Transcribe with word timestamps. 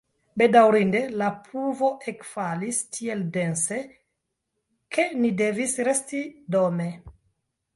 Bedaŭrinde 0.41 1.01
la 1.21 1.25
pluvo 1.47 1.89
ekfalis 2.13 2.79
tiel 2.97 3.21
dense, 3.35 3.77
ke 4.97 5.07
ni 5.21 5.33
devis 5.43 5.77
resti 5.91 6.27
dome. 6.57 6.91